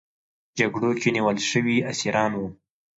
[0.57, 2.47] جګړو کې نیول شوي اسیران وو.